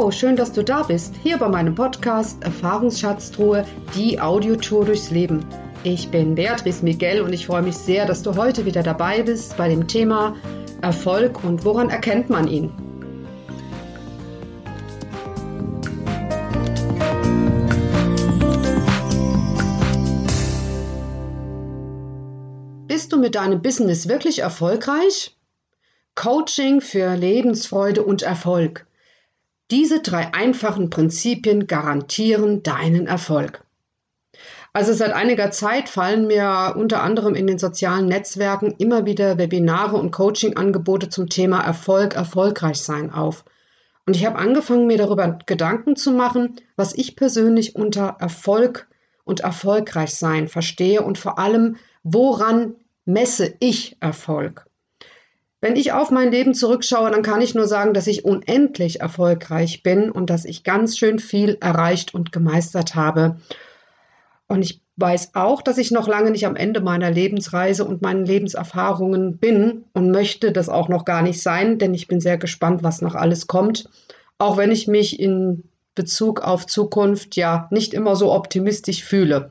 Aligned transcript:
Wow, 0.00 0.12
schön, 0.12 0.36
dass 0.36 0.52
du 0.52 0.62
da 0.62 0.84
bist. 0.84 1.16
Hier 1.24 1.38
bei 1.38 1.48
meinem 1.48 1.74
Podcast 1.74 2.40
Erfahrungsschatztruhe, 2.44 3.64
die 3.96 4.20
Audiotour 4.20 4.84
durchs 4.84 5.10
Leben. 5.10 5.44
Ich 5.82 6.08
bin 6.08 6.36
Beatrice 6.36 6.84
Miguel 6.84 7.20
und 7.20 7.32
ich 7.32 7.46
freue 7.46 7.62
mich 7.62 7.76
sehr, 7.76 8.06
dass 8.06 8.22
du 8.22 8.36
heute 8.36 8.64
wieder 8.64 8.84
dabei 8.84 9.24
bist 9.24 9.56
bei 9.56 9.68
dem 9.68 9.88
Thema 9.88 10.36
Erfolg 10.82 11.42
und 11.42 11.64
woran 11.64 11.90
erkennt 11.90 12.30
man 12.30 12.46
ihn? 12.46 12.70
Bist 22.86 23.12
du 23.12 23.18
mit 23.18 23.34
deinem 23.34 23.60
Business 23.60 24.06
wirklich 24.06 24.38
erfolgreich? 24.38 25.36
Coaching 26.14 26.80
für 26.80 27.16
Lebensfreude 27.16 28.04
und 28.04 28.22
Erfolg. 28.22 28.87
Diese 29.70 30.00
drei 30.00 30.32
einfachen 30.32 30.88
Prinzipien 30.88 31.66
garantieren 31.66 32.62
deinen 32.62 33.06
Erfolg. 33.06 33.62
Also 34.72 34.92
seit 34.92 35.12
einiger 35.12 35.50
Zeit 35.50 35.88
fallen 35.88 36.26
mir 36.26 36.74
unter 36.76 37.02
anderem 37.02 37.34
in 37.34 37.46
den 37.46 37.58
sozialen 37.58 38.06
Netzwerken 38.06 38.74
immer 38.78 39.06
wieder 39.06 39.36
Webinare 39.36 39.96
und 39.96 40.10
Coaching-Angebote 40.10 41.08
zum 41.08 41.28
Thema 41.28 41.60
Erfolg, 41.60 42.14
erfolgreich 42.14 42.80
sein 42.80 43.10
auf. 43.10 43.44
Und 44.06 44.16
ich 44.16 44.24
habe 44.24 44.38
angefangen, 44.38 44.86
mir 44.86 44.96
darüber 44.96 45.38
Gedanken 45.44 45.96
zu 45.96 46.12
machen, 46.12 46.56
was 46.76 46.94
ich 46.94 47.16
persönlich 47.16 47.76
unter 47.76 48.16
Erfolg 48.20 48.88
und 49.24 49.40
erfolgreich 49.40 50.14
sein 50.14 50.48
verstehe 50.48 51.02
und 51.02 51.18
vor 51.18 51.38
allem, 51.38 51.76
woran 52.04 52.74
messe 53.04 53.54
ich 53.60 53.96
Erfolg. 54.00 54.67
Wenn 55.60 55.74
ich 55.74 55.92
auf 55.92 56.10
mein 56.10 56.30
Leben 56.30 56.54
zurückschaue, 56.54 57.10
dann 57.10 57.22
kann 57.22 57.40
ich 57.40 57.54
nur 57.54 57.66
sagen, 57.66 57.92
dass 57.92 58.06
ich 58.06 58.24
unendlich 58.24 59.00
erfolgreich 59.00 59.82
bin 59.82 60.10
und 60.10 60.30
dass 60.30 60.44
ich 60.44 60.62
ganz 60.62 60.96
schön 60.96 61.18
viel 61.18 61.58
erreicht 61.60 62.14
und 62.14 62.30
gemeistert 62.30 62.94
habe. 62.94 63.38
Und 64.46 64.62
ich 64.62 64.80
weiß 64.96 65.34
auch, 65.34 65.60
dass 65.62 65.78
ich 65.78 65.90
noch 65.90 66.06
lange 66.06 66.30
nicht 66.30 66.46
am 66.46 66.56
Ende 66.56 66.80
meiner 66.80 67.10
Lebensreise 67.10 67.84
und 67.84 68.02
meinen 68.02 68.24
Lebenserfahrungen 68.24 69.38
bin 69.38 69.84
und 69.94 70.10
möchte 70.10 70.52
das 70.52 70.68
auch 70.68 70.88
noch 70.88 71.04
gar 71.04 71.22
nicht 71.22 71.42
sein, 71.42 71.78
denn 71.78 71.92
ich 71.92 72.06
bin 72.06 72.20
sehr 72.20 72.38
gespannt, 72.38 72.82
was 72.82 73.02
noch 73.02 73.14
alles 73.14 73.48
kommt. 73.48 73.88
Auch 74.38 74.56
wenn 74.56 74.70
ich 74.70 74.86
mich 74.86 75.18
in 75.18 75.64
Bezug 75.94 76.40
auf 76.40 76.66
Zukunft 76.66 77.34
ja 77.34 77.68
nicht 77.70 77.94
immer 77.94 78.14
so 78.14 78.32
optimistisch 78.32 79.02
fühle. 79.02 79.50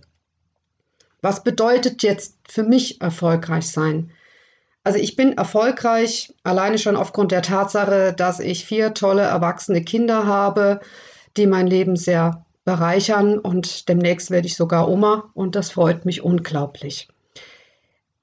Was 1.22 1.44
bedeutet 1.44 2.04
jetzt 2.04 2.38
für 2.48 2.64
mich 2.64 3.02
erfolgreich 3.02 3.70
sein? 3.70 4.12
Also 4.88 5.00
ich 5.00 5.18
bin 5.18 5.34
erfolgreich 5.34 6.34
alleine 6.44 6.78
schon 6.78 6.96
aufgrund 6.96 7.34
der 7.34 7.42
Tatsache, 7.42 8.14
dass 8.14 8.40
ich 8.40 8.64
vier 8.64 8.94
tolle 8.94 9.24
erwachsene 9.24 9.84
Kinder 9.84 10.26
habe, 10.26 10.80
die 11.36 11.46
mein 11.46 11.68
Leben 11.68 11.98
sehr 11.98 12.46
bereichern 12.64 13.38
und 13.38 13.90
demnächst 13.90 14.32
werde 14.32 14.48
ich 14.48 14.56
sogar 14.56 14.88
Oma 14.88 15.30
und 15.34 15.58
das 15.58 15.72
freut 15.72 16.06
mich 16.06 16.22
unglaublich. 16.22 17.10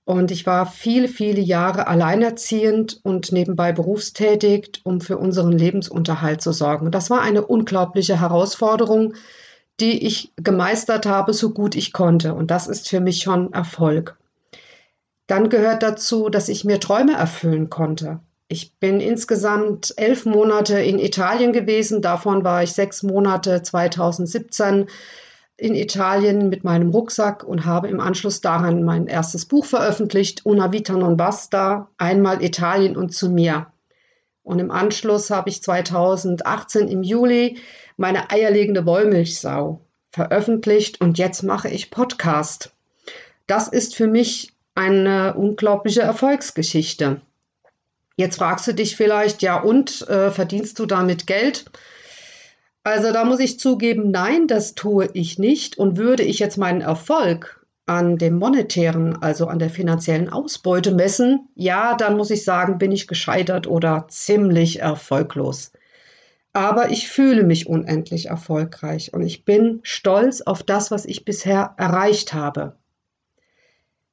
Und 0.06 0.30
ich 0.30 0.46
war 0.46 0.64
viele, 0.64 1.08
viele 1.08 1.42
Jahre 1.42 1.86
alleinerziehend 1.86 2.98
und 3.02 3.30
nebenbei 3.30 3.72
berufstätig, 3.72 4.80
um 4.84 5.02
für 5.02 5.18
unseren 5.18 5.52
Lebensunterhalt 5.52 6.40
zu 6.40 6.52
sorgen. 6.52 6.90
Das 6.90 7.10
war 7.10 7.20
eine 7.20 7.44
unglaubliche 7.46 8.18
Herausforderung, 8.18 9.12
die 9.80 10.06
ich 10.06 10.32
gemeistert 10.36 11.04
habe, 11.04 11.34
so 11.34 11.50
gut 11.50 11.74
ich 11.74 11.92
konnte. 11.92 12.32
Und 12.32 12.50
das 12.50 12.68
ist 12.68 12.88
für 12.88 13.00
mich 13.00 13.20
schon 13.20 13.52
Erfolg. 13.52 14.16
Dann 15.26 15.48
gehört 15.48 15.82
dazu, 15.82 16.28
dass 16.28 16.48
ich 16.48 16.64
mir 16.64 16.80
Träume 16.80 17.14
erfüllen 17.14 17.70
konnte. 17.70 18.20
Ich 18.48 18.74
bin 18.78 19.00
insgesamt 19.00 19.94
elf 19.96 20.26
Monate 20.26 20.78
in 20.78 20.98
Italien 20.98 21.52
gewesen. 21.52 22.02
Davon 22.02 22.44
war 22.44 22.62
ich 22.62 22.72
sechs 22.72 23.02
Monate 23.02 23.62
2017 23.62 24.86
in 25.56 25.74
Italien 25.74 26.48
mit 26.48 26.64
meinem 26.64 26.90
Rucksack 26.90 27.44
und 27.44 27.64
habe 27.64 27.88
im 27.88 28.00
Anschluss 28.00 28.40
daran 28.40 28.82
mein 28.82 29.06
erstes 29.06 29.46
Buch 29.46 29.64
veröffentlicht, 29.64 30.44
Una 30.44 30.72
Vita 30.72 30.94
non 30.94 31.16
basta, 31.16 31.88
einmal 31.96 32.42
Italien 32.42 32.96
und 32.96 33.14
zu 33.14 33.30
mir. 33.30 33.68
Und 34.42 34.58
im 34.58 34.70
Anschluss 34.70 35.30
habe 35.30 35.48
ich 35.48 35.62
2018 35.62 36.88
im 36.88 37.02
Juli 37.02 37.58
meine 37.96 38.30
eierlegende 38.30 38.84
Wollmilchsau 38.84 39.80
veröffentlicht 40.10 41.00
und 41.00 41.18
jetzt 41.18 41.42
mache 41.42 41.68
ich 41.70 41.90
Podcast. 41.90 42.72
Das 43.46 43.68
ist 43.68 43.94
für 43.94 44.06
mich 44.06 44.53
eine 44.74 45.34
unglaubliche 45.34 46.02
Erfolgsgeschichte. 46.02 47.20
Jetzt 48.16 48.36
fragst 48.36 48.66
du 48.66 48.74
dich 48.74 48.96
vielleicht, 48.96 49.42
ja 49.42 49.60
und, 49.60 50.08
äh, 50.08 50.30
verdienst 50.30 50.78
du 50.78 50.86
damit 50.86 51.26
Geld? 51.26 51.64
Also 52.84 53.12
da 53.12 53.24
muss 53.24 53.40
ich 53.40 53.58
zugeben, 53.58 54.10
nein, 54.10 54.46
das 54.46 54.74
tue 54.74 55.08
ich 55.14 55.38
nicht. 55.38 55.78
Und 55.78 55.96
würde 55.96 56.22
ich 56.22 56.38
jetzt 56.38 56.58
meinen 56.58 56.82
Erfolg 56.82 57.64
an 57.86 58.18
dem 58.18 58.38
monetären, 58.38 59.20
also 59.20 59.46
an 59.46 59.58
der 59.58 59.70
finanziellen 59.70 60.28
Ausbeute 60.28 60.92
messen, 60.92 61.48
ja, 61.54 61.94
dann 61.96 62.16
muss 62.16 62.30
ich 62.30 62.44
sagen, 62.44 62.78
bin 62.78 62.92
ich 62.92 63.08
gescheitert 63.08 63.66
oder 63.66 64.06
ziemlich 64.08 64.80
erfolglos. 64.80 65.72
Aber 66.52 66.90
ich 66.90 67.08
fühle 67.08 67.42
mich 67.42 67.66
unendlich 67.66 68.26
erfolgreich 68.26 69.12
und 69.12 69.22
ich 69.22 69.44
bin 69.44 69.80
stolz 69.82 70.40
auf 70.40 70.62
das, 70.62 70.90
was 70.90 71.04
ich 71.04 71.24
bisher 71.24 71.74
erreicht 71.78 72.32
habe. 72.32 72.76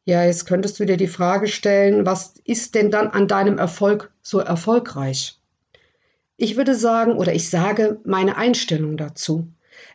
Ja, 0.05 0.23
jetzt 0.23 0.47
könntest 0.47 0.79
du 0.79 0.85
dir 0.85 0.97
die 0.97 1.07
Frage 1.07 1.47
stellen, 1.47 2.05
was 2.05 2.33
ist 2.43 2.73
denn 2.73 2.89
dann 2.89 3.07
an 3.09 3.27
deinem 3.27 3.59
Erfolg 3.59 4.11
so 4.23 4.39
erfolgreich? 4.39 5.39
Ich 6.37 6.57
würde 6.57 6.73
sagen, 6.73 7.17
oder 7.17 7.35
ich 7.35 7.49
sage 7.49 7.99
meine 8.03 8.35
Einstellung 8.35 8.97
dazu. 8.97 9.47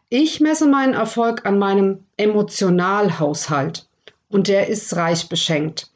Ich 0.09 0.41
messe 0.41 0.69
meinen 0.69 0.95
Erfolg 0.95 1.45
an 1.45 1.59
meinem 1.59 2.05
Emotionalhaushalt 2.17 3.89
und 4.29 4.47
der 4.47 4.69
ist 4.69 4.95
reich 4.95 5.29
beschenkt. 5.29 5.91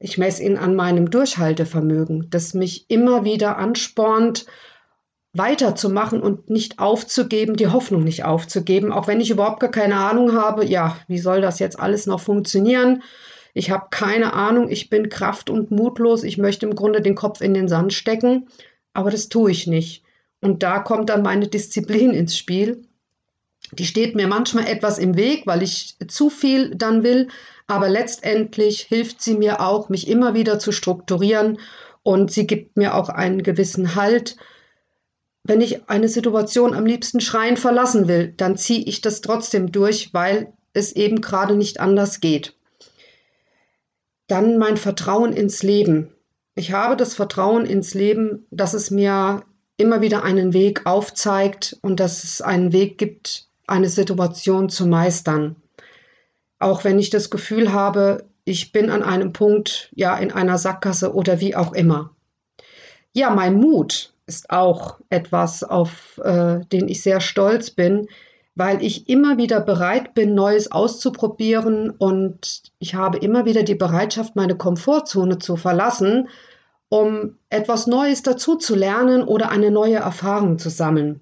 Ich 0.00 0.18
messe 0.18 0.42
ihn 0.42 0.58
an 0.58 0.74
meinem 0.74 1.10
Durchhaltevermögen, 1.10 2.28
das 2.30 2.52
mich 2.52 2.86
immer 2.90 3.24
wieder 3.24 3.58
anspornt, 3.58 4.46
weiterzumachen 5.32 6.20
und 6.20 6.50
nicht 6.50 6.80
aufzugeben, 6.80 7.56
die 7.56 7.68
Hoffnung 7.68 8.02
nicht 8.02 8.24
aufzugeben, 8.24 8.92
auch 8.92 9.06
wenn 9.06 9.20
ich 9.20 9.30
überhaupt 9.30 9.60
gar 9.60 9.70
keine 9.70 9.96
Ahnung 9.96 10.32
habe, 10.32 10.64
ja, 10.64 10.96
wie 11.06 11.18
soll 11.18 11.40
das 11.40 11.60
jetzt 11.60 11.78
alles 11.78 12.06
noch 12.06 12.20
funktionieren? 12.20 13.02
Ich 13.56 13.70
habe 13.70 13.86
keine 13.90 14.34
Ahnung, 14.34 14.68
ich 14.68 14.90
bin 14.90 15.08
kraft- 15.08 15.48
und 15.48 15.70
mutlos, 15.70 16.24
ich 16.24 16.36
möchte 16.36 16.66
im 16.66 16.74
Grunde 16.74 17.00
den 17.00 17.14
Kopf 17.14 17.40
in 17.40 17.54
den 17.54 17.68
Sand 17.68 17.94
stecken, 17.94 18.48
aber 18.92 19.10
das 19.10 19.30
tue 19.30 19.50
ich 19.50 19.66
nicht. 19.66 20.02
Und 20.42 20.62
da 20.62 20.78
kommt 20.80 21.08
dann 21.08 21.22
meine 21.22 21.48
Disziplin 21.48 22.10
ins 22.10 22.36
Spiel. 22.36 22.82
Die 23.72 23.86
steht 23.86 24.14
mir 24.14 24.28
manchmal 24.28 24.66
etwas 24.66 24.98
im 24.98 25.16
Weg, 25.16 25.46
weil 25.46 25.62
ich 25.62 25.96
zu 26.06 26.28
viel 26.28 26.74
dann 26.74 27.02
will, 27.02 27.28
aber 27.66 27.88
letztendlich 27.88 28.82
hilft 28.82 29.22
sie 29.22 29.38
mir 29.38 29.62
auch, 29.62 29.88
mich 29.88 30.06
immer 30.06 30.34
wieder 30.34 30.58
zu 30.58 30.70
strukturieren 30.70 31.58
und 32.02 32.30
sie 32.30 32.46
gibt 32.46 32.76
mir 32.76 32.94
auch 32.94 33.08
einen 33.08 33.42
gewissen 33.42 33.94
Halt. 33.94 34.36
Wenn 35.44 35.62
ich 35.62 35.88
eine 35.88 36.08
Situation 36.10 36.74
am 36.74 36.84
liebsten 36.84 37.22
schreien 37.22 37.56
verlassen 37.56 38.06
will, 38.06 38.34
dann 38.36 38.58
ziehe 38.58 38.84
ich 38.84 39.00
das 39.00 39.22
trotzdem 39.22 39.72
durch, 39.72 40.12
weil 40.12 40.52
es 40.74 40.92
eben 40.92 41.22
gerade 41.22 41.56
nicht 41.56 41.80
anders 41.80 42.20
geht. 42.20 42.55
Dann 44.26 44.58
mein 44.58 44.76
Vertrauen 44.76 45.32
ins 45.32 45.62
Leben. 45.62 46.12
Ich 46.54 46.72
habe 46.72 46.96
das 46.96 47.14
Vertrauen 47.14 47.66
ins 47.66 47.94
Leben, 47.94 48.46
dass 48.50 48.74
es 48.74 48.90
mir 48.90 49.44
immer 49.76 50.00
wieder 50.00 50.22
einen 50.22 50.52
Weg 50.52 50.86
aufzeigt 50.86 51.76
und 51.82 52.00
dass 52.00 52.24
es 52.24 52.40
einen 52.40 52.72
Weg 52.72 52.98
gibt, 52.98 53.48
eine 53.66 53.88
Situation 53.88 54.68
zu 54.68 54.86
meistern. 54.86 55.56
Auch 56.58 56.84
wenn 56.84 56.98
ich 56.98 57.10
das 57.10 57.30
Gefühl 57.30 57.72
habe, 57.72 58.24
ich 58.44 58.72
bin 58.72 58.90
an 58.90 59.02
einem 59.02 59.32
Punkt, 59.32 59.90
ja, 59.94 60.16
in 60.16 60.32
einer 60.32 60.56
Sackgasse 60.56 61.14
oder 61.14 61.40
wie 61.40 61.54
auch 61.54 61.72
immer. 61.72 62.14
Ja, 63.12 63.30
mein 63.30 63.54
Mut 63.54 64.14
ist 64.26 64.50
auch 64.50 64.98
etwas, 65.10 65.62
auf 65.62 66.18
äh, 66.18 66.60
den 66.72 66.88
ich 66.88 67.02
sehr 67.02 67.20
stolz 67.20 67.70
bin, 67.70 68.08
weil 68.56 68.82
ich 68.82 69.08
immer 69.08 69.36
wieder 69.36 69.60
bereit 69.60 70.14
bin, 70.14 70.34
Neues 70.34 70.72
auszuprobieren 70.72 71.90
und 71.90 72.62
ich 72.78 72.94
habe 72.94 73.18
immer 73.18 73.44
wieder 73.44 73.62
die 73.62 73.74
Bereitschaft, 73.74 74.34
meine 74.34 74.56
Komfortzone 74.56 75.38
zu 75.38 75.56
verlassen, 75.56 76.28
um 76.88 77.36
etwas 77.50 77.86
Neues 77.86 78.22
dazu 78.22 78.56
zu 78.56 78.74
lernen 78.74 79.22
oder 79.22 79.50
eine 79.50 79.70
neue 79.70 79.96
Erfahrung 79.96 80.58
zu 80.58 80.70
sammeln. 80.70 81.20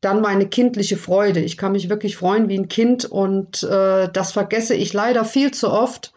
Dann 0.00 0.22
meine 0.22 0.48
kindliche 0.48 0.96
Freude. 0.96 1.40
Ich 1.40 1.58
kann 1.58 1.72
mich 1.72 1.90
wirklich 1.90 2.16
freuen 2.16 2.48
wie 2.48 2.58
ein 2.58 2.68
Kind 2.68 3.04
und 3.04 3.62
äh, 3.62 4.08
das 4.10 4.32
vergesse 4.32 4.74
ich 4.74 4.94
leider 4.94 5.26
viel 5.26 5.50
zu 5.50 5.70
oft 5.70 6.14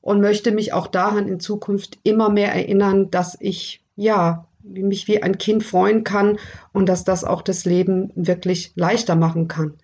und 0.00 0.20
möchte 0.20 0.50
mich 0.50 0.72
auch 0.72 0.88
daran 0.88 1.28
in 1.28 1.38
Zukunft 1.38 1.98
immer 2.02 2.28
mehr 2.28 2.52
erinnern, 2.52 3.10
dass 3.12 3.36
ich 3.40 3.84
ja 3.94 4.46
mich 4.64 5.06
wie 5.08 5.22
ein 5.22 5.38
Kind 5.38 5.62
freuen 5.62 6.04
kann 6.04 6.38
und 6.72 6.88
dass 6.88 7.04
das 7.04 7.24
auch 7.24 7.42
das 7.42 7.64
Leben 7.64 8.10
wirklich 8.14 8.72
leichter 8.74 9.14
machen 9.14 9.48
kann. 9.48 9.74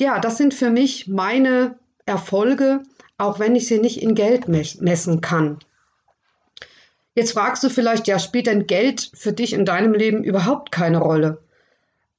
Ja, 0.00 0.18
das 0.18 0.36
sind 0.36 0.54
für 0.54 0.70
mich 0.70 1.08
meine 1.08 1.78
Erfolge, 2.06 2.82
auch 3.18 3.38
wenn 3.38 3.54
ich 3.54 3.66
sie 3.68 3.78
nicht 3.78 4.02
in 4.02 4.14
Geld 4.14 4.48
messen 4.48 5.20
kann. 5.20 5.58
Jetzt 7.14 7.32
fragst 7.32 7.62
du 7.62 7.68
vielleicht, 7.68 8.08
ja, 8.08 8.18
spielt 8.18 8.46
denn 8.46 8.66
Geld 8.66 9.10
für 9.14 9.32
dich 9.32 9.52
in 9.52 9.64
deinem 9.64 9.92
Leben 9.94 10.24
überhaupt 10.24 10.72
keine 10.72 10.98
Rolle? 10.98 11.38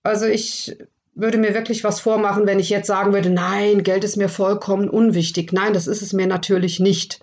Also 0.04 0.26
ich 0.26 0.78
würde 1.16 1.38
mir 1.38 1.54
wirklich 1.54 1.84
was 1.84 2.00
vormachen, 2.00 2.46
wenn 2.46 2.60
ich 2.60 2.70
jetzt 2.70 2.88
sagen 2.88 3.14
würde, 3.14 3.30
nein, 3.30 3.84
Geld 3.84 4.04
ist 4.04 4.18
mir 4.18 4.30
vollkommen 4.30 4.90
unwichtig. 4.90 5.52
Nein, 5.52 5.74
das 5.74 5.88
ist 5.88 6.02
es 6.02 6.14
mir 6.14 6.28
natürlich 6.28 6.80
nicht. 6.80 7.22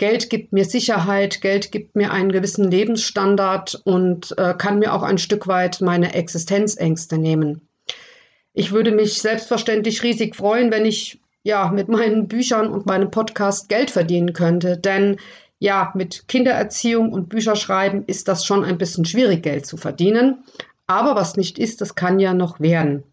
Geld 0.00 0.30
gibt 0.30 0.54
mir 0.54 0.64
Sicherheit, 0.64 1.42
Geld 1.42 1.72
gibt 1.72 1.94
mir 1.94 2.10
einen 2.10 2.32
gewissen 2.32 2.70
Lebensstandard 2.70 3.82
und 3.84 4.34
äh, 4.38 4.54
kann 4.56 4.78
mir 4.78 4.94
auch 4.94 5.02
ein 5.02 5.18
Stück 5.18 5.46
weit 5.46 5.82
meine 5.82 6.14
Existenzängste 6.14 7.18
nehmen. 7.18 7.68
Ich 8.54 8.72
würde 8.72 8.92
mich 8.92 9.20
selbstverständlich 9.20 10.02
riesig 10.02 10.36
freuen, 10.36 10.70
wenn 10.70 10.86
ich 10.86 11.20
ja 11.42 11.70
mit 11.70 11.90
meinen 11.90 12.28
Büchern 12.28 12.68
und 12.68 12.86
meinem 12.86 13.10
Podcast 13.10 13.68
Geld 13.68 13.90
verdienen 13.90 14.32
könnte, 14.32 14.78
denn 14.78 15.18
ja, 15.58 15.92
mit 15.94 16.28
Kindererziehung 16.28 17.12
und 17.12 17.28
Bücherschreiben 17.28 18.06
ist 18.06 18.26
das 18.26 18.46
schon 18.46 18.64
ein 18.64 18.78
bisschen 18.78 19.04
schwierig, 19.04 19.42
Geld 19.42 19.66
zu 19.66 19.76
verdienen. 19.76 20.44
Aber 20.86 21.14
was 21.14 21.36
nicht 21.36 21.58
ist, 21.58 21.82
das 21.82 21.94
kann 21.94 22.18
ja 22.18 22.32
noch 22.32 22.58
werden. 22.58 23.04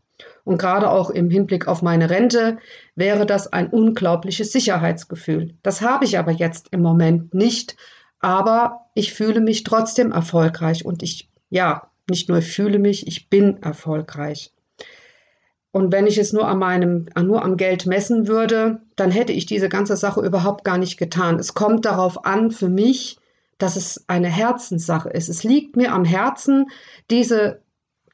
Und 0.47 0.59
gerade 0.59 0.89
auch 0.89 1.09
im 1.09 1.29
Hinblick 1.29 1.67
auf 1.67 1.81
meine 1.81 2.09
Rente 2.09 2.57
wäre 2.95 3.25
das 3.25 3.51
ein 3.51 3.67
unglaubliches 3.67 4.53
Sicherheitsgefühl. 4.53 5.55
Das 5.61 5.81
habe 5.81 6.05
ich 6.05 6.17
aber 6.17 6.31
jetzt 6.31 6.69
im 6.71 6.81
Moment 6.81 7.33
nicht. 7.33 7.75
Aber 8.21 8.85
ich 8.93 9.13
fühle 9.13 9.41
mich 9.41 9.65
trotzdem 9.65 10.13
erfolgreich 10.13 10.85
und 10.85 11.03
ich, 11.03 11.29
ja, 11.49 11.89
nicht 12.09 12.29
nur 12.29 12.41
fühle 12.41 12.79
mich, 12.79 13.07
ich 13.07 13.29
bin 13.29 13.61
erfolgreich. 13.61 14.53
Und 15.71 15.91
wenn 15.91 16.07
ich 16.07 16.17
es 16.17 16.31
nur 16.31 16.47
an 16.47 16.59
meinem, 16.59 17.09
nur 17.21 17.43
am 17.43 17.57
Geld 17.57 17.85
messen 17.85 18.29
würde, 18.29 18.79
dann 18.95 19.11
hätte 19.11 19.33
ich 19.33 19.47
diese 19.47 19.67
ganze 19.67 19.97
Sache 19.97 20.21
überhaupt 20.21 20.63
gar 20.63 20.77
nicht 20.77 20.95
getan. 20.95 21.39
Es 21.39 21.55
kommt 21.55 21.83
darauf 21.83 22.25
an, 22.25 22.51
für 22.51 22.69
mich, 22.69 23.19
dass 23.57 23.75
es 23.75 24.05
eine 24.07 24.29
Herzenssache 24.29 25.09
ist. 25.09 25.27
Es 25.27 25.43
liegt 25.43 25.75
mir 25.75 25.91
am 25.91 26.05
Herzen, 26.05 26.67
diese 27.11 27.59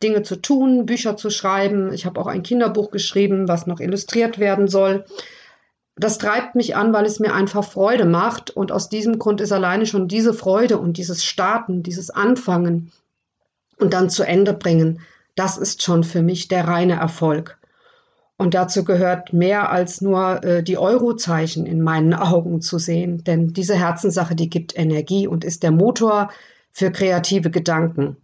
Dinge 0.03 0.21
zu 0.23 0.35
tun, 0.35 0.85
Bücher 0.85 1.17
zu 1.17 1.29
schreiben. 1.29 1.94
Ich 1.94 2.05
habe 2.05 2.19
auch 2.19 2.27
ein 2.27 2.44
Kinderbuch 2.44 2.91
geschrieben, 2.91 3.47
was 3.47 3.65
noch 3.65 3.79
illustriert 3.79 4.38
werden 4.38 4.67
soll. 4.67 5.05
Das 5.95 6.17
treibt 6.17 6.55
mich 6.55 6.75
an, 6.75 6.91
weil 6.94 7.05
es 7.05 7.19
mir 7.19 7.33
einfach 7.33 7.63
Freude 7.63 8.05
macht. 8.05 8.51
Und 8.51 8.71
aus 8.71 8.89
diesem 8.89 9.19
Grund 9.19 9.41
ist 9.41 9.51
alleine 9.51 9.85
schon 9.85 10.07
diese 10.07 10.33
Freude 10.33 10.77
und 10.77 10.97
dieses 10.97 11.23
Starten, 11.23 11.83
dieses 11.83 12.09
Anfangen 12.09 12.91
und 13.79 13.94
dann 13.94 14.09
zu 14.09 14.23
Ende 14.23 14.53
bringen, 14.53 15.00
das 15.35 15.57
ist 15.57 15.81
schon 15.81 16.03
für 16.03 16.21
mich 16.21 16.47
der 16.47 16.67
reine 16.67 16.94
Erfolg. 16.94 17.57
Und 18.38 18.55
dazu 18.55 18.83
gehört 18.83 19.31
mehr 19.31 19.71
als 19.71 20.01
nur 20.01 20.44
äh, 20.44 20.63
die 20.63 20.77
Eurozeichen 20.77 21.65
in 21.65 21.81
meinen 21.81 22.13
Augen 22.13 22.61
zu 22.61 22.77
sehen. 22.79 23.23
Denn 23.23 23.53
diese 23.53 23.75
Herzenssache, 23.75 24.35
die 24.35 24.50
gibt 24.50 24.77
Energie 24.77 25.27
und 25.27 25.44
ist 25.44 25.63
der 25.63 25.71
Motor 25.71 26.29
für 26.71 26.91
kreative 26.91 27.51
Gedanken. 27.51 28.17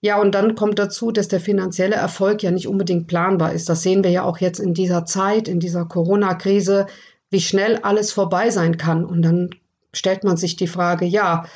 Ja, 0.00 0.20
und 0.20 0.34
dann 0.34 0.54
kommt 0.54 0.78
dazu, 0.78 1.10
dass 1.10 1.28
der 1.28 1.40
finanzielle 1.40 1.96
Erfolg 1.96 2.42
ja 2.42 2.52
nicht 2.52 2.68
unbedingt 2.68 3.08
planbar 3.08 3.52
ist. 3.52 3.68
Das 3.68 3.82
sehen 3.82 4.04
wir 4.04 4.10
ja 4.10 4.22
auch 4.22 4.38
jetzt 4.38 4.60
in 4.60 4.72
dieser 4.72 5.04
Zeit, 5.04 5.48
in 5.48 5.58
dieser 5.58 5.84
Corona-Krise, 5.86 6.86
wie 7.30 7.40
schnell 7.40 7.78
alles 7.78 8.12
vorbei 8.12 8.50
sein 8.50 8.76
kann. 8.76 9.04
Und 9.04 9.22
dann 9.22 9.50
stellt 9.92 10.22
man 10.22 10.36
sich 10.36 10.54
die 10.56 10.68
Frage, 10.68 11.04
ja, 11.04 11.46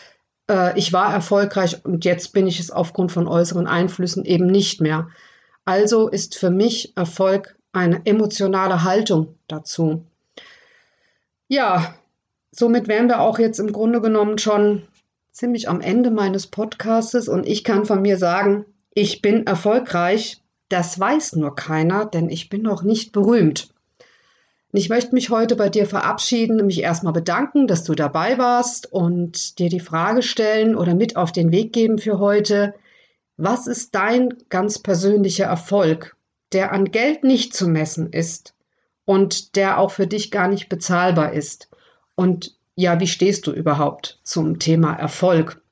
äh, 0.50 0.76
ich 0.78 0.92
war 0.92 1.12
erfolgreich 1.12 1.84
und 1.84 2.04
jetzt 2.04 2.32
bin 2.32 2.46
ich 2.48 2.58
es 2.58 2.70
aufgrund 2.70 3.12
von 3.12 3.28
äußeren 3.28 3.68
Einflüssen 3.68 4.24
eben 4.24 4.46
nicht 4.46 4.80
mehr. 4.80 5.08
Also 5.64 6.08
ist 6.08 6.36
für 6.36 6.50
mich 6.50 6.96
Erfolg 6.96 7.56
eine 7.72 8.04
emotionale 8.04 8.82
Haltung 8.82 9.36
dazu. 9.46 10.04
Ja, 11.48 11.94
somit 12.50 12.88
wären 12.88 13.08
wir 13.08 13.20
auch 13.20 13.38
jetzt 13.38 13.60
im 13.60 13.72
Grunde 13.72 14.00
genommen 14.00 14.38
schon 14.38 14.82
ziemlich 15.32 15.68
am 15.68 15.80
Ende 15.80 16.10
meines 16.10 16.46
Podcastes 16.46 17.26
und 17.26 17.46
ich 17.46 17.64
kann 17.64 17.86
von 17.86 18.02
mir 18.02 18.18
sagen, 18.18 18.66
ich 18.94 19.22
bin 19.22 19.46
erfolgreich. 19.46 20.38
Das 20.68 20.98
weiß 20.98 21.36
nur 21.36 21.54
keiner, 21.54 22.06
denn 22.06 22.30
ich 22.30 22.48
bin 22.48 22.62
noch 22.62 22.82
nicht 22.82 23.12
berühmt. 23.12 23.68
Ich 24.74 24.88
möchte 24.88 25.14
mich 25.14 25.28
heute 25.28 25.56
bei 25.56 25.68
dir 25.68 25.86
verabschieden, 25.86 26.64
mich 26.64 26.80
erstmal 26.80 27.12
bedanken, 27.12 27.66
dass 27.66 27.84
du 27.84 27.94
dabei 27.94 28.38
warst 28.38 28.90
und 28.90 29.58
dir 29.58 29.68
die 29.68 29.80
Frage 29.80 30.22
stellen 30.22 30.76
oder 30.76 30.94
mit 30.94 31.16
auf 31.16 31.30
den 31.30 31.52
Weg 31.52 31.74
geben 31.74 31.98
für 31.98 32.18
heute. 32.18 32.74
Was 33.36 33.66
ist 33.66 33.94
dein 33.94 34.34
ganz 34.48 34.78
persönlicher 34.78 35.44
Erfolg, 35.44 36.16
der 36.52 36.72
an 36.72 36.90
Geld 36.90 37.22
nicht 37.22 37.54
zu 37.54 37.68
messen 37.68 38.10
ist 38.12 38.54
und 39.04 39.56
der 39.56 39.78
auch 39.78 39.90
für 39.90 40.06
dich 40.06 40.30
gar 40.30 40.48
nicht 40.48 40.70
bezahlbar 40.70 41.32
ist? 41.32 41.68
Und 42.14 42.56
ja, 42.74 42.98
wie 43.00 43.06
stehst 43.06 43.46
du 43.46 43.52
überhaupt 43.52 44.20
zum 44.24 44.58
Thema 44.58 44.94
Erfolg? 44.94 45.62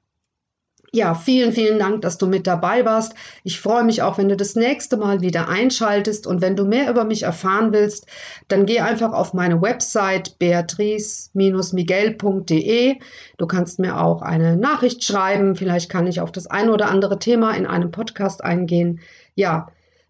Ja, 0.93 1.15
vielen, 1.15 1.53
vielen 1.53 1.79
Dank, 1.79 2.03
dass 2.03 2.19
du 2.19 2.27
mit 2.27 2.49
dabei 2.49 2.85
warst. 2.85 3.15
Ich 3.45 3.61
freue 3.61 3.85
mich 3.85 4.03
auch, 4.03 4.19
wenn 4.19 4.29
du 4.29 4.37
das 4.37 4.57
nächste 4.57 4.97
Mal 4.97 5.21
wieder 5.21 5.49
einschaltest. 5.49 6.27
Und 6.27 6.41
wenn 6.41 6.57
du 6.57 6.65
mehr 6.65 6.91
über 6.91 7.05
mich 7.05 7.23
erfahren 7.23 7.73
willst, 7.73 8.09
dann 8.49 8.67
geh 8.67 8.81
einfach 8.81 9.13
auf 9.13 9.33
meine 9.33 9.63
Website 9.63 10.37
beatrice-miguel.de. 10.41 12.97
Du 13.39 13.47
kannst 13.47 13.79
mir 13.79 14.01
auch 14.01 14.23
eine 14.23 14.57
Nachricht 14.57 15.05
schreiben. 15.05 15.55
Vielleicht 15.55 15.91
kann 15.91 16.09
ich 16.09 16.21
auf 16.21 16.33
das 16.33 16.49
ein 16.49 16.69
oder 16.69 16.89
andere 16.89 17.21
Thema 17.21 17.53
in 17.53 17.67
einem 17.67 17.93
Podcast 17.93 18.43
eingehen. 18.43 18.99
Ja, 19.37 19.69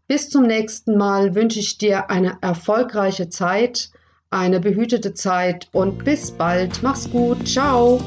bis 0.08 0.30
zum 0.30 0.46
nächsten 0.46 0.96
Mal 0.96 1.34
wünsche 1.34 1.60
ich 1.60 1.76
dir 1.76 2.08
eine 2.08 2.38
erfolgreiche 2.40 3.28
Zeit 3.28 3.90
eine 4.30 4.60
behütete 4.60 5.12
Zeit 5.12 5.68
und 5.72 6.04
bis 6.04 6.30
bald. 6.30 6.82
Mach's 6.82 7.10
gut. 7.10 7.46
Ciao. 7.46 8.00